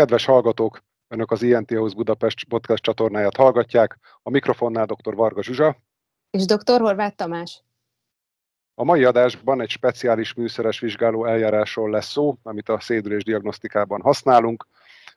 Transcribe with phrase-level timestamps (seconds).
[0.00, 3.98] Kedves hallgatók, Önök az INT House Budapest podcast csatornáját hallgatják.
[4.22, 5.14] A mikrofonnál dr.
[5.14, 5.76] Varga Zsuzsa.
[6.30, 6.80] És dr.
[6.80, 7.62] Horváth Tamás.
[8.74, 14.66] A mai adásban egy speciális műszeres vizsgáló eljárásról lesz szó, amit a szédülés diagnosztikában használunk.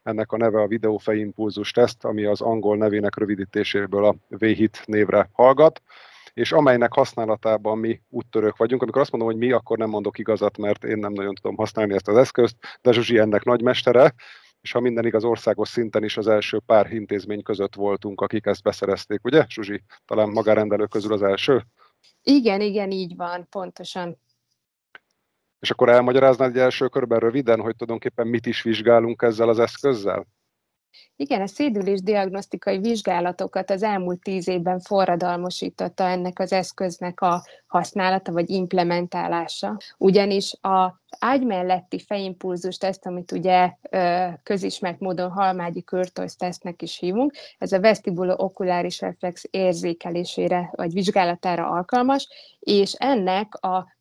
[0.01, 5.81] Ennek a neve a videófejimpulzus teszt, ami az angol nevének rövidítéséből a VHIT névre hallgat
[6.33, 8.81] és amelynek használatában mi úttörők vagyunk.
[8.81, 11.93] Amikor azt mondom, hogy mi, akkor nem mondok igazat, mert én nem nagyon tudom használni
[11.93, 14.13] ezt az eszközt, de Zsuzsi ennek nagymestere,
[14.63, 18.63] és ha minden igaz, országos szinten is az első pár intézmény között voltunk, akik ezt
[18.63, 19.83] beszerezték, ugye, Zsuzsi?
[20.05, 21.65] Talán magárendelők közül az első?
[22.21, 24.17] Igen, igen, így van, pontosan.
[25.59, 30.27] És akkor elmagyaráznád egy első körben röviden, hogy tulajdonképpen mit is vizsgálunk ezzel az eszközzel?
[31.15, 38.31] Igen, a szédülés diagnosztikai vizsgálatokat az elmúlt tíz évben forradalmosította ennek az eszköznek a használata
[38.31, 39.77] vagy implementálása.
[39.97, 43.73] Ugyanis a ágy melletti fejimpulzus teszt, amit ugye
[44.43, 51.67] közismert módon halmágyi körtolsz tesztnek is hívunk, ez a vestibulo okuláris reflex érzékelésére vagy vizsgálatára
[51.67, 52.27] alkalmas,
[52.59, 53.92] és ennek a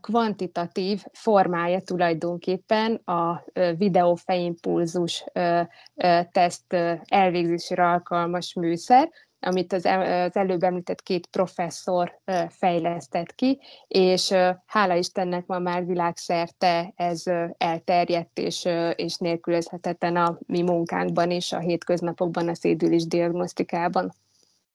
[0.00, 3.44] kvantitatív formája tulajdonképpen a
[3.76, 5.24] videófejimpulzus
[6.32, 6.72] teszt
[7.04, 14.34] elvégzésére alkalmas műszer, amit az, az előbb említett két professzor fejlesztett ki, és
[14.66, 17.22] hála Istennek ma már világszerte ez
[17.58, 24.12] elterjedt és, és nélkülözhetetlen a mi munkánkban és a hétköznapokban a szédülés diagnosztikában.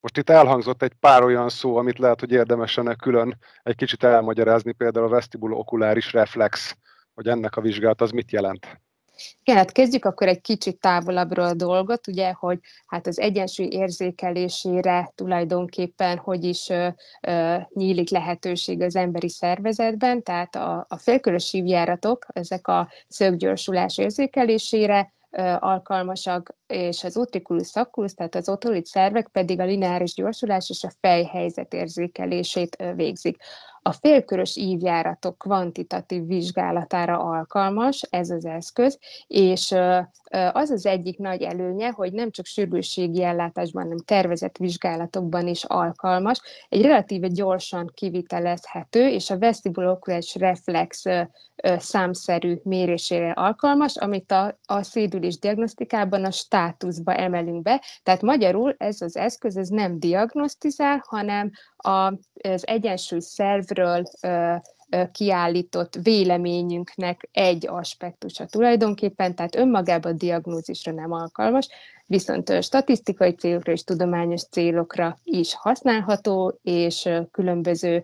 [0.02, 4.04] Most itt elhangzott egy pár olyan szó, amit lehet, hogy érdemes ennek külön egy kicsit
[4.04, 6.78] elmagyarázni, például a vestibulo okuláris reflex,
[7.14, 8.82] hogy ennek a vizsgálat az mit jelent.
[9.44, 15.12] Igen, hát kezdjük akkor egy kicsit távolabbról a dolgot, ugye, hogy hát az egyensúly érzékelésére
[15.16, 16.88] tulajdonképpen hogy is ö,
[17.22, 25.14] ö, nyílik lehetőség az emberi szervezetben, tehát a, a félkörös szívjáratok, ezek a szöggyorsulás érzékelésére,
[25.60, 30.92] alkalmasak, és az utriculus sacculus, tehát az otolit szervek pedig a lineáris gyorsulás és a
[31.00, 33.38] fejhelyzet érzékelését végzik.
[33.84, 39.76] A félkörös ívjáratok kvantitatív vizsgálatára alkalmas ez az eszköz, és
[40.52, 46.42] az az egyik nagy előnye, hogy nem csak sürgősségi ellátásban, hanem tervezett vizsgálatokban is alkalmas,
[46.70, 51.04] egy relatíve gyorsan kivitelezhető, és a vestibuloculus reflex
[51.78, 57.84] számszerű mérésére alkalmas, amit a, a szédülés diagnosztikában a státuszba emelünk be.
[58.04, 63.20] Tehát magyarul ez az eszköz ez nem diagnosztizál, hanem a, az egyensúly
[63.72, 64.04] szervről
[65.12, 71.68] kiállított véleményünknek egy aspektusa tulajdonképpen, tehát önmagában a diagnózisra nem alkalmas,
[72.06, 78.04] viszont statisztikai célokra és tudományos célokra is használható, és különböző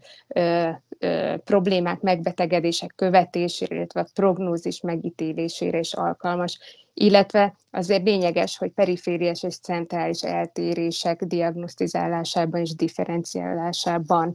[1.44, 6.60] problémák, megbetegedések követésére, illetve prognózis megítélésére is alkalmas,
[7.00, 14.34] illetve azért lényeges, hogy perifériás és centrális eltérések diagnosztizálásában és differenciálásában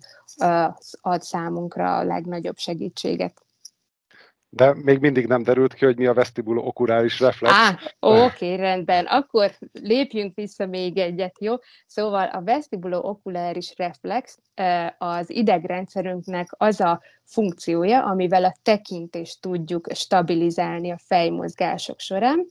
[1.01, 3.43] ad számunkra a legnagyobb segítséget.
[4.55, 7.55] De még mindig nem derült ki, hogy mi a vestibulo okuláris reflex.
[7.55, 9.07] Á, oké, rendben.
[9.07, 11.55] Akkor lépjünk vissza még egyet, jó?
[11.87, 14.39] Szóval a vestibulo okuláris reflex
[14.99, 22.47] az idegrendszerünknek az a funkciója, amivel a tekintést tudjuk stabilizálni a fejmozgások során.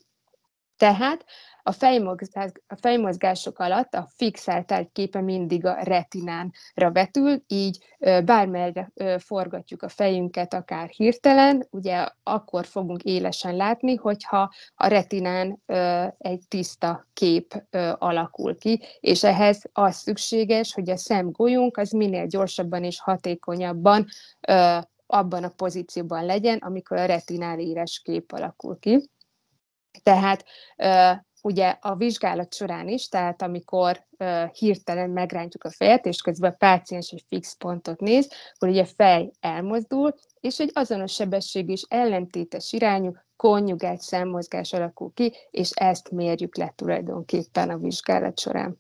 [0.78, 1.26] Tehát
[1.64, 7.86] a, fejmozgás, a fejmozgások alatt a fixált képe mindig a retinánra vetül, így
[8.26, 15.62] bármelyre forgatjuk a fejünket, akár hirtelen, ugye akkor fogunk élesen látni, hogyha a retinán
[16.18, 17.64] egy tiszta kép
[17.98, 24.06] alakul ki, és ehhez az szükséges, hogy a szemgolyónk az minél gyorsabban és hatékonyabban
[25.06, 29.10] abban a pozícióban legyen, amikor a retinál éres kép alakul ki.
[30.04, 30.46] Tehát
[31.42, 36.56] ugye a vizsgálat során is, tehát amikor uh, hirtelen megrántjuk a fejet, és közben a
[36.56, 41.82] páciens egy fix pontot néz, akkor ugye a fej elmozdul, és egy azonos sebesség is
[41.88, 48.80] ellentétes irányú konjugált szemmozgás alakul ki, és ezt mérjük le tulajdonképpen a vizsgálat során.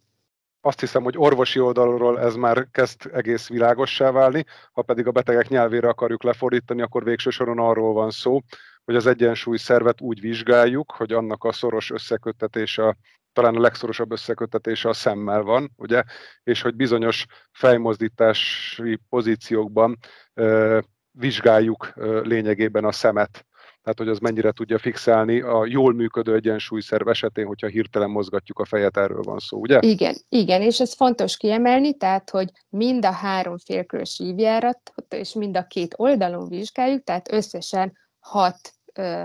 [0.63, 5.47] Azt hiszem, hogy orvosi oldalról ez már kezd egész világossá válni, ha pedig a betegek
[5.47, 8.39] nyelvére akarjuk lefordítani, akkor végső soron arról van szó,
[8.85, 12.97] hogy az egyensúly szervet úgy vizsgáljuk, hogy annak a szoros összeköttetése,
[13.33, 16.03] talán a legszorosabb összeköttetése a szemmel van, ugye,
[16.43, 19.97] és hogy bizonyos fejmozdítási pozíciókban
[20.33, 20.79] ö,
[21.11, 23.45] vizsgáljuk ö, lényegében a szemet.
[23.83, 28.65] Tehát, hogy az mennyire tudja fixálni a jól működő egyensúlyszerv esetén, hogyha hirtelen mozgatjuk a
[28.65, 29.79] fejet, erről van szó, ugye?
[29.81, 35.57] Igen, igen, és ez fontos kiemelni, tehát, hogy mind a három félkörös ívjárat, és mind
[35.57, 39.23] a két oldalon vizsgáljuk, tehát összesen hat ö,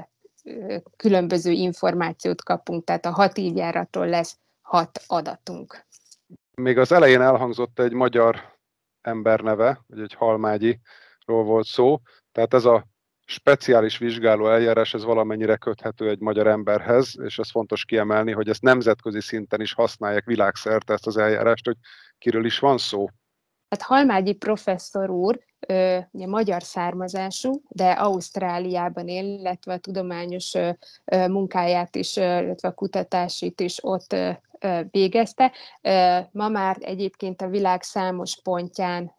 [0.96, 5.87] különböző információt kapunk, tehát a hat évjáratról lesz hat adatunk.
[6.54, 8.58] Még az elején elhangzott egy magyar
[9.00, 12.00] ember neve, vagy egy halmágyiról volt szó,
[12.32, 12.87] tehát ez a
[13.25, 18.62] speciális vizsgáló eljárás, ez valamennyire köthető egy magyar emberhez, és ez fontos kiemelni, hogy ezt
[18.62, 21.76] nemzetközi szinten is használják világszerte ezt az eljárást, hogy
[22.19, 23.06] kiről is van szó.
[23.69, 25.39] Hát Halmágyi professzor úr
[26.11, 30.53] ugye magyar származású, de Ausztráliában él, illetve a tudományos
[31.05, 34.17] munkáját is, illetve a kutatásit is ott
[34.91, 35.53] végezte.
[36.33, 39.16] Ma már egyébként a világ számos pontján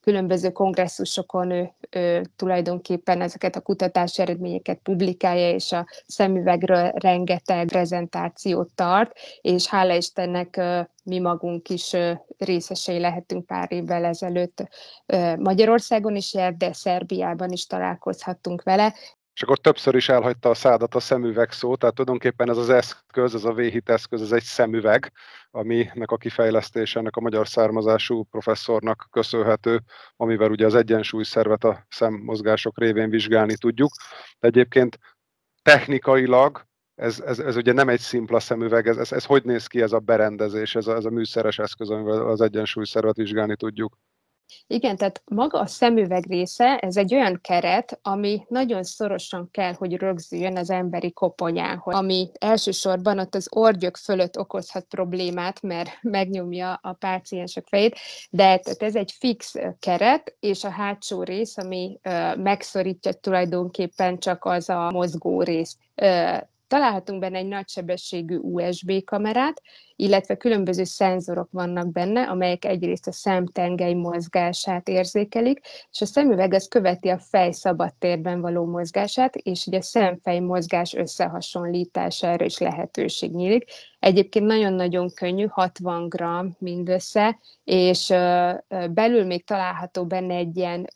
[0.00, 8.74] különböző kongresszusokon ő, ő tulajdonképpen ezeket a kutatási eredményeket publikálja, és a szemüvegről rengeteg prezentációt
[8.74, 10.60] tart, és hála Istennek
[11.04, 11.96] mi magunk is
[12.38, 14.68] részesei lehetünk pár évvel ezelőtt
[15.38, 18.94] Magyarországon is járt, de Szerbiában is találkozhattunk vele,
[19.34, 23.34] és akkor többször is elhagyta a szádat a szemüveg szó, tehát tulajdonképpen ez az eszköz,
[23.34, 25.12] ez a véhit eszköz, ez egy szemüveg,
[25.50, 29.80] aminek a kifejlesztése ennek a magyar származású professzornak köszönhető,
[30.16, 33.92] amivel ugye az egyensúlyszervet a szemmozgások révén vizsgálni tudjuk.
[34.38, 34.98] De egyébként
[35.62, 39.82] technikailag ez, ez, ez ugye nem egy szimpla szemüveg, ez, ez, ez hogy néz ki
[39.82, 43.98] ez a berendezés, ez a, ez a műszeres eszköz, amivel az egyensúlyszervet vizsgálni tudjuk?
[44.66, 49.94] Igen, tehát maga a szemüveg része, ez egy olyan keret, ami nagyon szorosan kell, hogy
[49.94, 56.92] rögzüljön az emberi koponyához, ami elsősorban ott az orgyök fölött okozhat problémát, mert megnyomja a
[56.92, 57.98] páciensek fejét,
[58.30, 61.98] de tehát ez egy fix keret, és a hátsó rész, ami
[62.36, 65.76] megszorítja tulajdonképpen csak az a mozgó rész.
[66.70, 69.62] Találhatunk benne egy nagysebességű USB kamerát,
[70.00, 75.60] illetve különböző szenzorok vannak benne, amelyek egyrészt a szemtengely mozgását érzékelik,
[75.90, 80.38] és a szemüveg az követi a fej szabad térben való mozgását, és ugye a szemfej
[80.38, 83.64] mozgás összehasonlítására is lehetőség nyílik.
[83.98, 86.24] Egyébként nagyon-nagyon könnyű, 60 g
[86.58, 88.08] mindössze, és
[88.90, 90.86] belül még található benne egy ilyen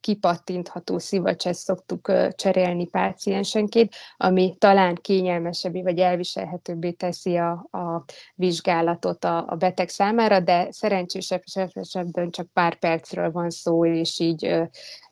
[0.00, 8.04] kipattintható szivacs, ezt szoktuk cserélni páciensenként, ami talán kényelmesebbé vagy elviselhetőbbé teszi a, a
[8.52, 14.60] vizsgálatot a, a beteg számára, de szerencsésebb esetben csak pár percről van szó, és így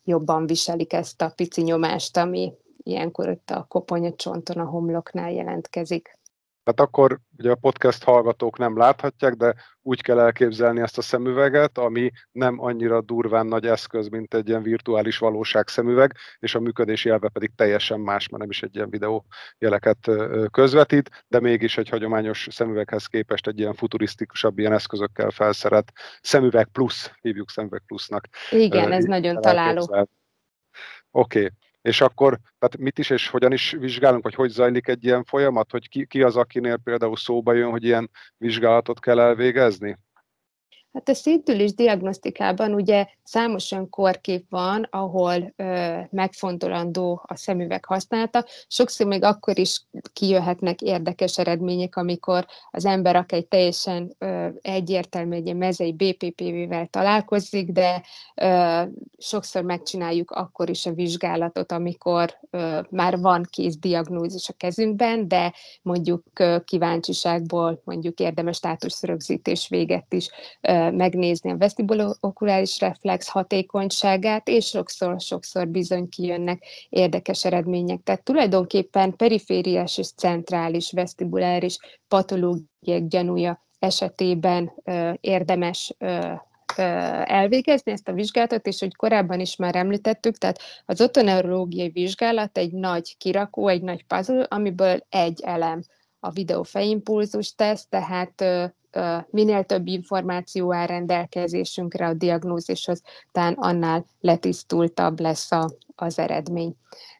[0.04, 2.52] jobban viselik ezt a pici nyomást, ami
[2.82, 6.19] ilyenkor ott a koponyacsonton, a homloknál jelentkezik.
[6.64, 11.78] Hát akkor ugye a podcast hallgatók nem láthatják, de úgy kell elképzelni ezt a szemüveget,
[11.78, 17.08] ami nem annyira durván nagy eszköz, mint egy ilyen virtuális valóság szemüveg, és a működési
[17.08, 19.24] elve pedig teljesen más, mert nem is egy ilyen videó
[19.58, 20.10] jeleket
[20.50, 25.92] közvetít, de mégis egy hagyományos szemüveghez képest egy ilyen futurisztikusabb, ilyen eszközökkel felszerelt
[26.22, 28.28] szemüveg plusz, hívjuk szemüveg plusznak.
[28.50, 30.08] Igen, ez nagyon találó.
[31.10, 31.38] Oké.
[31.38, 31.50] Okay.
[31.82, 35.70] És akkor, tehát mit is és hogyan is vizsgálunk, vagy hogy zajlik egy ilyen folyamat,
[35.70, 39.98] hogy ki, ki az, akinél például szóba jön, hogy ilyen vizsgálatot kell elvégezni?
[40.92, 48.44] Hát a szintülés diagnosztikában ugye számos olyan korkép van, ahol ö, megfontolandó a szemüveg használata.
[48.69, 49.82] Sokszor még akkor is
[50.12, 57.70] kijöhetnek érdekes eredmények, amikor az ember akár egy teljesen ö, egyértelmű egy mezei BPPV-vel találkozik,
[57.70, 58.02] de
[58.35, 58.82] ö,
[59.18, 65.52] sokszor megcsináljuk akkor is a vizsgálatot, amikor ö, már van kész diagnózis a kezünkben, de
[65.82, 70.28] mondjuk ö, kíváncsiságból mondjuk érdemes státuszrögzítés véget is
[70.61, 78.02] ö, megnézni a vestibulokuláris reflex hatékonyságát, és sokszor-sokszor bizony kijönnek érdekes eredmények.
[78.02, 84.72] Tehát tulajdonképpen perifériás és centrális vestibuláris patológiák gyanúja esetében
[85.20, 85.94] érdemes
[87.25, 92.72] elvégezni ezt a vizsgálatot, és hogy korábban is már említettük, tehát az otoneurológiai vizsgálat egy
[92.72, 95.82] nagy kirakó, egy nagy puzzle, amiből egy elem
[96.20, 98.44] a videófejimpulzus teszt, tehát
[99.30, 106.75] minél több információ áll rendelkezésünkre a diagnózishoz, talán annál letisztultabb lesz a, az eredmény.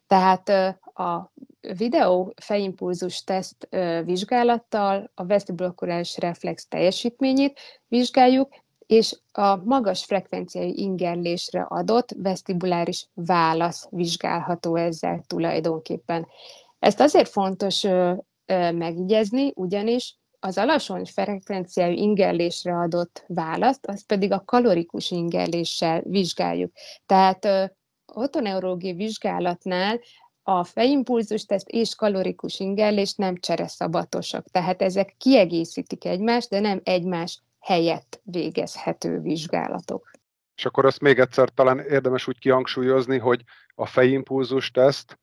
[0.07, 0.49] Tehát
[0.95, 1.33] a
[1.77, 3.69] videó fejimpulzus teszt
[4.05, 7.59] vizsgálattal a vesztiblokuláris reflex teljesítményét
[7.89, 8.49] vizsgáljuk,
[8.87, 16.27] és a magas frekvenciai ingerlésre adott vesztibuláris válasz vizsgálható ezzel tulajdonképpen.
[16.79, 17.87] Ezt azért fontos
[18.73, 26.73] megjegyezni, ugyanis az alacsony frekvenciájú ingerlésre adott választ, azt pedig a kalorikus ingerléssel vizsgáljuk.
[27.07, 27.49] Tehát
[28.13, 30.01] otoneurológiai vizsgálatnál
[30.43, 37.43] a fejimpulzus teszt és kalorikus ingerlés nem csereszabatosak, tehát ezek kiegészítik egymást, de nem egymás
[37.59, 40.11] helyett végezhető vizsgálatok.
[40.55, 43.43] És akkor azt még egyszer talán érdemes úgy kihangsúlyozni, hogy
[43.75, 45.19] a fejimpulzus teszt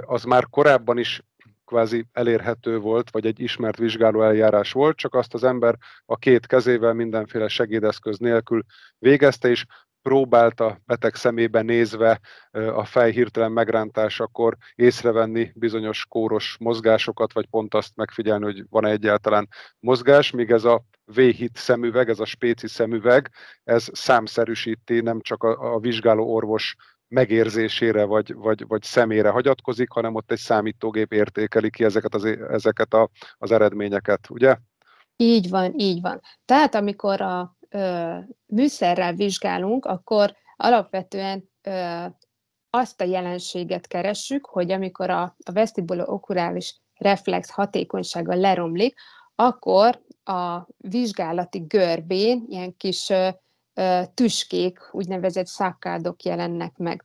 [0.00, 1.22] az már korábban is
[1.70, 6.46] kvázi elérhető volt, vagy egy ismert vizsgáló eljárás volt, csak azt az ember a két
[6.46, 8.62] kezével mindenféle segédeszköz nélkül
[8.98, 9.64] végezte, és
[10.02, 17.96] próbálta beteg szemébe nézve a fej hirtelen megrántásakor észrevenni bizonyos kóros mozgásokat, vagy pont azt
[17.96, 19.48] megfigyelni, hogy van-e egyáltalán
[19.78, 23.30] mozgás, míg ez a V-hit szemüveg, ez a spéci szemüveg,
[23.64, 26.76] ez számszerűsíti nem csak a, a vizsgáló orvos
[27.10, 32.94] megérzésére vagy, vagy, vagy szemére hagyatkozik, hanem ott egy számítógép értékeli ki ezeket az, ezeket
[32.94, 34.56] a, az eredményeket, ugye?
[35.16, 36.20] Így van, így van.
[36.44, 38.14] Tehát amikor a ö,
[38.46, 42.04] műszerrel vizsgálunk, akkor alapvetően ö,
[42.70, 48.94] azt a jelenséget keressük, hogy amikor a, a vestibulo-okulális reflex hatékonysága leromlik,
[49.34, 53.12] akkor a vizsgálati görbén ilyen kis
[54.14, 57.04] tüskék, úgynevezett szakkádok jelennek meg.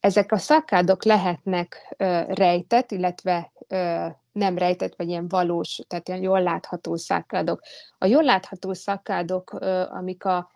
[0.00, 1.94] Ezek a szakkádok lehetnek
[2.28, 3.52] rejtett, illetve
[4.32, 7.60] nem rejtett, vagy ilyen valós, tehát ilyen jól látható szakkádok.
[7.98, 9.50] A jól látható szakkádok,
[9.90, 10.50] amik a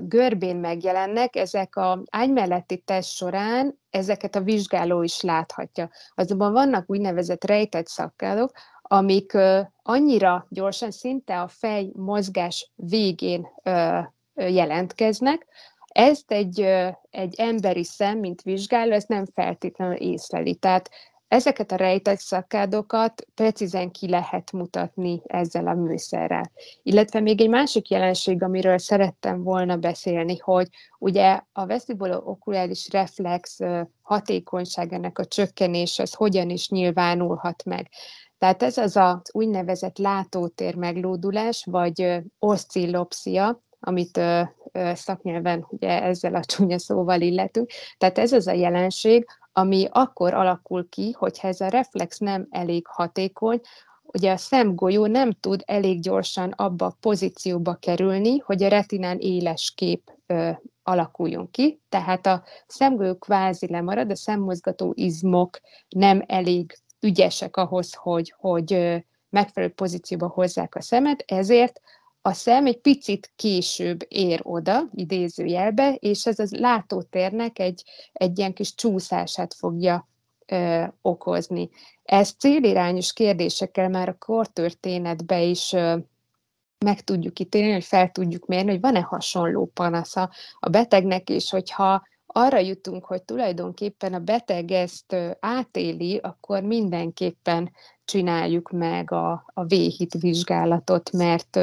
[0.00, 5.90] görbén megjelennek, ezek a ágy melletti teszt során ezeket a vizsgáló is láthatja.
[6.14, 8.50] Azonban vannak úgynevezett rejtett szakkádok,
[8.82, 9.36] amik
[9.82, 13.46] annyira gyorsan, szinte a fej mozgás végén
[14.36, 15.46] jelentkeznek,
[15.86, 16.60] ezt egy,
[17.10, 20.54] egy emberi szem, mint vizsgáló, ezt nem feltétlenül észleli.
[20.54, 20.90] Tehát
[21.28, 26.50] Ezeket a rejtett szakádokat precízen ki lehet mutatni ezzel a műszerrel.
[26.82, 33.58] Illetve még egy másik jelenség, amiről szerettem volna beszélni, hogy ugye a vestibulo-okuláris reflex
[34.02, 37.88] hatékonyságának a csökkenés az hogyan is nyilvánulhat meg.
[38.38, 44.42] Tehát ez az az úgynevezett látótér meglódulás, vagy oszcillopszia, amit ö,
[44.72, 47.70] ö, szaknyelven ugye ezzel a csúnya szóval illetünk.
[47.98, 52.86] Tehát ez az a jelenség, ami akkor alakul ki, hogyha ez a reflex nem elég
[52.86, 53.60] hatékony,
[54.02, 59.72] ugye a szemgolyó nem tud elég gyorsan abba a pozícióba kerülni, hogy a retinán éles
[59.76, 60.50] kép ö,
[60.82, 68.34] alakuljon ki, tehát a szemgolyó kvázi lemarad, a szemmozgató izmok nem elég ügyesek ahhoz, hogy,
[68.36, 71.80] hogy megfelelő pozícióba hozzák a szemet, ezért
[72.26, 78.52] a szem egy picit később ér oda, idézőjelbe, és ez az látótérnek egy, egy ilyen
[78.52, 80.08] kis csúszását fogja
[80.46, 81.70] ö, okozni.
[82.02, 85.96] Ez célirányos kérdésekkel már a kortörténetbe is ö,
[86.84, 90.30] meg tudjuk ítélni, hogy fel tudjuk mérni, hogy van-e hasonló panasza
[90.60, 97.70] a betegnek, és hogyha arra jutunk, hogy tulajdonképpen a beteg ezt átéli, akkor mindenképpen
[98.04, 101.58] csináljuk meg a, a véhit vizsgálatot, mert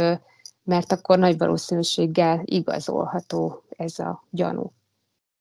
[0.64, 4.74] mert akkor nagy valószínűséggel igazolható ez a gyanú.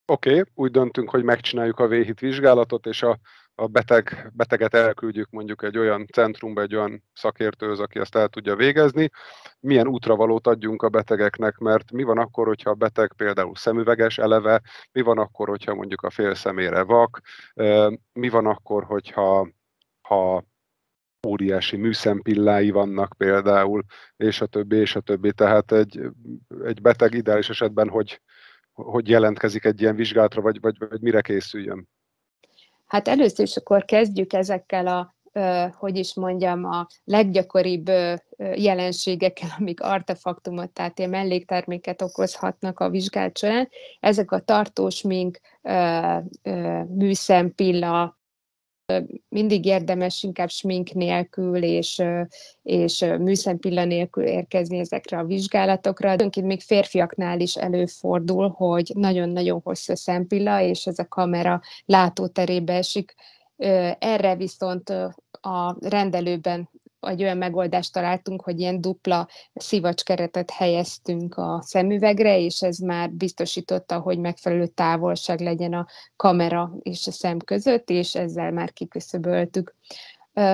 [0.06, 3.18] Oké, okay, úgy döntünk, hogy megcsináljuk a véhit vizsgálatot, és a,
[3.54, 8.56] a beteg, beteget elküldjük mondjuk egy olyan centrumba, egy olyan szakértőhöz, aki ezt el tudja
[8.56, 9.10] végezni.
[9.60, 14.62] Milyen útravalót adjunk a betegeknek, mert mi van akkor, hogyha a beteg például szemüveges eleve,
[14.92, 17.20] mi van akkor, hogyha mondjuk a fél szemére vak,
[18.12, 19.48] mi van akkor, hogyha
[20.00, 20.44] ha
[21.26, 23.84] óriási műszempillái vannak például,
[24.16, 25.32] és a többi, és a többi.
[25.32, 26.00] Tehát egy,
[26.64, 28.20] egy beteg ideális esetben hogy,
[28.72, 31.88] hogy jelentkezik egy ilyen vizsgálatra, vagy, vagy, vagy mire készüljön?
[32.86, 35.14] Hát először is akkor kezdjük ezekkel a
[35.72, 37.90] hogy is mondjam, a leggyakoribb
[38.54, 43.68] jelenségekkel, amik artefaktumot, tehát ilyen mellékterméket okozhatnak a vizsgálat során.
[44.00, 45.38] Ezek a tartós mink,
[46.88, 48.20] műszempilla,
[49.28, 52.02] mindig érdemes inkább smink nélkül és,
[52.62, 56.14] és műszempilla nélkül érkezni ezekre a vizsgálatokra.
[56.18, 63.14] Önként még férfiaknál is előfordul, hogy nagyon-nagyon hosszú szempilla, és ez a kamera látóterébe esik.
[63.98, 64.90] Erre viszont
[65.40, 66.70] a rendelőben
[67.02, 73.98] egy olyan megoldást találtunk, hogy ilyen dupla szivacskeretet helyeztünk a szemüvegre, és ez már biztosította,
[73.98, 79.74] hogy megfelelő távolság legyen a kamera és a szem között, és ezzel már kiküszöböltük.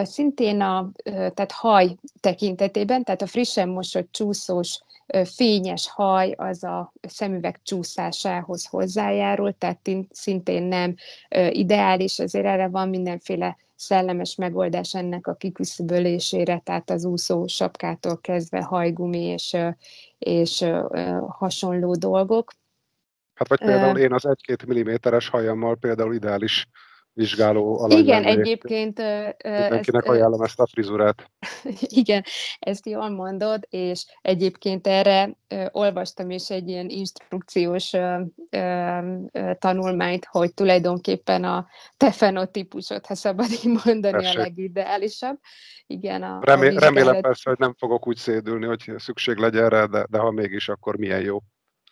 [0.02, 4.81] Szintén a tehát haj tekintetében, tehát a frissen mosott csúszós
[5.25, 10.95] fényes haj az a szemüveg csúszásához hozzájárul, tehát szintén nem
[11.50, 18.62] ideális, azért erre van mindenféle szellemes megoldás ennek a kiküszöbölésére, tehát az úszó sapkától kezdve
[18.62, 19.56] hajgumi és,
[20.18, 20.64] és
[21.28, 22.52] hasonló dolgok.
[23.35, 26.68] Hát vagy például én az 1-2 milliméteres hajammal például ideális
[27.19, 28.99] vizsgáló alany Igen, egyébként...
[29.43, 31.31] Mindenkinek ezt, ajánlom ezt a frizurát.
[32.01, 32.25] Igen,
[32.59, 35.37] ezt jól mondod, és egyébként erre
[35.71, 37.93] olvastam is egy ilyen instrukciós
[39.59, 44.39] tanulmányt, hogy tulajdonképpen a te fenotípusod, ha szabad így mondani, Tessék.
[44.39, 45.39] a legideálisabb.
[45.87, 46.97] Igen, a, Remé- a vizsgálat...
[46.97, 50.69] Remélem persze, hogy nem fogok úgy szédülni, hogy szükség legyen rá, de, de ha mégis,
[50.69, 51.39] akkor milyen jó.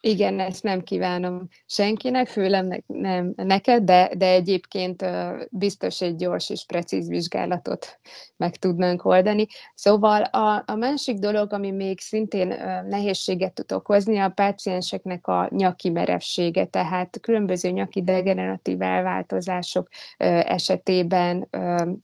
[0.06, 5.04] Igen, ezt nem kívánom senkinek, főleg ne, nem neked, de, de egyébként
[5.50, 7.98] biztos egy gyors és precíz vizsgálatot
[8.36, 9.46] meg tudnánk oldani.
[9.75, 12.48] Szóval a, a másik dolog, ami még szintén
[12.88, 21.48] nehézséget tud okozni, a pácienseknek a nyaki merevsége, tehát különböző nyaki degeneratív elváltozások esetében,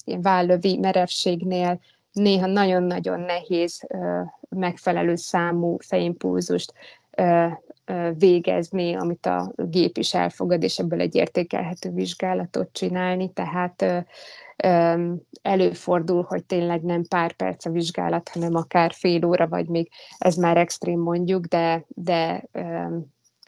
[0.04, 1.80] vállövi merevségnél
[2.12, 3.86] néha nagyon-nagyon nehéz
[4.48, 6.72] megfelelő számú fejimpulzust
[8.14, 14.06] végezni, amit a gép is elfogad, és ebből egy értékelhető vizsgálatot csinálni, tehát
[15.42, 20.36] előfordul, hogy tényleg nem pár perc a vizsgálat, hanem akár fél óra, vagy még ez
[20.36, 22.44] már extrém mondjuk, de, de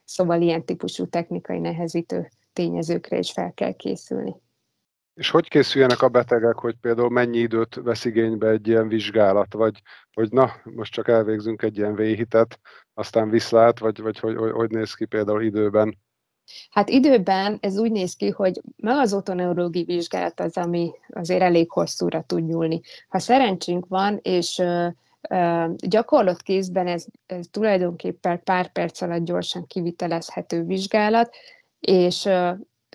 [0.05, 4.35] szóval ilyen típusú technikai nehezítő tényezőkre is fel kell készülni.
[5.15, 9.83] És hogy készüljenek a betegek, hogy például mennyi időt vesz igénybe egy ilyen vizsgálat, vagy
[10.13, 12.61] hogy na, most csak elvégzünk egy ilyen véhitet,
[12.95, 15.99] aztán viszlát, vagy, vagy hogy, hogy, hogy néz ki például időben?
[16.71, 21.71] Hát időben ez úgy néz ki, hogy meg az otoneurológiai vizsgálat az, ami azért elég
[21.71, 22.81] hosszúra tud nyúlni.
[23.09, 24.87] Ha szerencsénk van, és ö,
[25.29, 31.37] ö, gyakorlott kézben ez, ez tulajdonképpen pár perc alatt gyorsan kivitelezhető vizsgálat,
[31.81, 32.29] és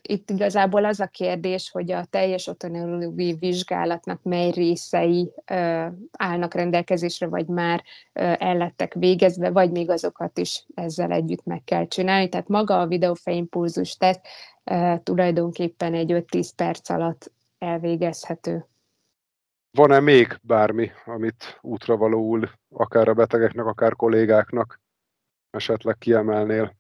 [0.02, 5.86] itt igazából az a kérdés, hogy a teljes otoneurológiai vizsgálatnak mely részei ö,
[6.18, 11.88] állnak rendelkezésre, vagy már ö, ellettek végezve, vagy még azokat is ezzel együtt meg kell
[11.88, 12.30] csinálni.
[12.30, 14.22] Tehát maga a videófejimpulzus teszt
[14.64, 18.66] ö, tulajdonképpen egy 5-10 perc alatt elvégezhető.
[19.72, 24.82] Van-e még bármi, amit útra valóul akár a betegeknek, akár kollégáknak
[25.50, 26.79] esetleg kiemelnél?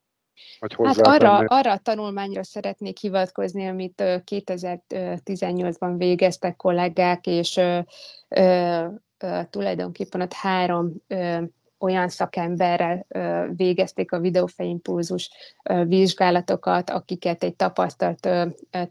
[0.60, 7.79] Vagy hát arra, arra a tanulmányra szeretnék hivatkozni, amit 2018-ban végeztek kollégák, és ö,
[8.27, 8.85] ö,
[9.18, 11.42] ö, tulajdonképpen ott három ö,
[11.79, 13.05] olyan szakemberrel
[13.55, 15.29] végezték a videófejimpulzus
[15.87, 18.29] vizsgálatokat, akiket egy tapasztalt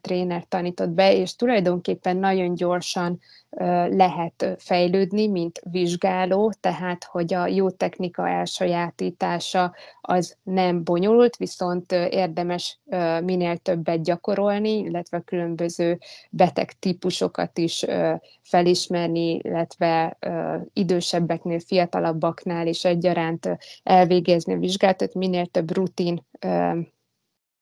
[0.00, 3.20] tréner tanított be, és tulajdonképpen nagyon gyorsan
[3.90, 12.78] lehet fejlődni, mint vizsgáló, tehát hogy a jó technika elsajátítása az nem bonyolult, viszont érdemes
[13.24, 15.98] minél többet gyakorolni, illetve különböző
[16.30, 17.84] beteg típusokat is
[18.42, 20.18] felismerni, illetve
[20.72, 26.26] idősebbeknél, fiatalabbaknál is egyaránt elvégezni a vizsgálatot, minél több rutin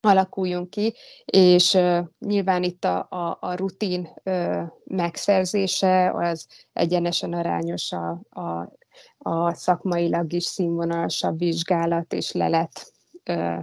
[0.07, 7.93] alakuljon ki, és uh, nyilván itt a, a, a rutin uh, megszerzése az egyenesen arányos
[7.93, 8.73] a, a,
[9.19, 12.93] a szakmailag is színvonalasabb vizsgálat és lelet
[13.31, 13.59] uh,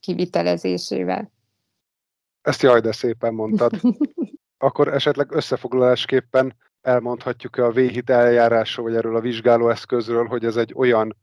[0.00, 1.32] kivitelezésével.
[2.42, 3.72] Ezt jaj, de szépen mondtad.
[4.58, 11.16] Akkor esetleg összefoglalásképpen elmondhatjuk-e a véhit eljárásról, vagy erről a vizsgálóeszközről, hogy ez egy olyan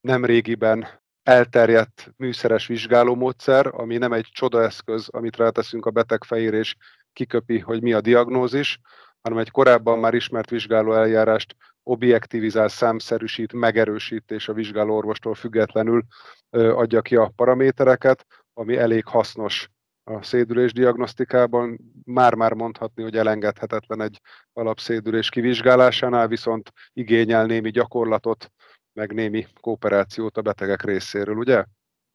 [0.00, 6.74] nemrégiben elterjedt műszeres vizsgálómódszer, ami nem egy csodaeszköz, amit ráteszünk a beteg fejére, és
[7.12, 8.78] kiköpi, hogy mi a diagnózis,
[9.20, 16.02] hanem egy korábban már ismert vizsgáló eljárást objektivizál, számszerűsít, megerősít, és a vizsgáló orvostól függetlenül
[16.50, 19.68] adja ki a paramétereket, ami elég hasznos
[20.04, 21.78] a szédülés diagnosztikában.
[22.04, 24.20] Már-már mondhatni, hogy elengedhetetlen egy
[24.52, 28.50] alapszédülés kivizsgálásánál, viszont igényel némi gyakorlatot,
[28.92, 31.64] meg némi kooperációt a betegek részéről, ugye?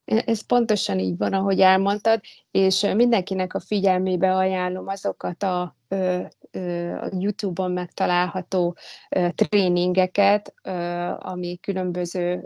[0.06, 5.62] Ez pontosan így van, ahogy elmondtad, és mindenkinek a figyelmébe ajánlom azokat a,
[7.02, 8.78] a YouTube-on megtalálható
[9.36, 10.54] tréningeket,
[11.18, 12.44] ami különböző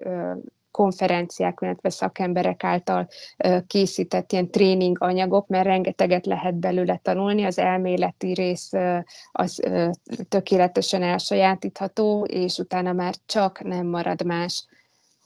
[0.71, 3.07] konferenciák, illetve szakemberek által
[3.67, 8.71] készített ilyen tréning anyagok, mert rengeteget lehet belőle tanulni, az elméleti rész
[9.31, 9.60] az
[10.29, 14.65] tökéletesen elsajátítható, és utána már csak nem marad más,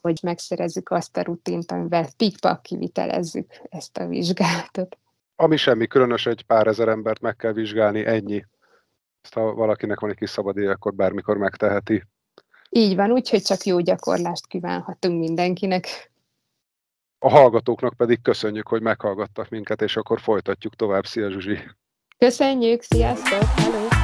[0.02, 4.98] hogy megszerezzük azt a rutint, amivel pikpak kivitelezzük ezt a vizsgálatot.
[5.36, 8.46] Ami semmi különös, egy pár ezer embert meg kell vizsgálni, ennyi.
[9.22, 12.04] Ezt ha valakinek van egy kis szabad akkor bármikor megteheti.
[12.78, 16.12] Így van, úgyhogy csak jó gyakorlást kívánhatunk mindenkinek.
[17.20, 21.06] A hallgatóknak pedig köszönjük, hogy meghallgattak minket, és akkor folytatjuk tovább.
[21.06, 21.58] Szia Zsuzsi!
[22.18, 23.44] Köszönjük, sziasztok!
[23.44, 23.95] Hello!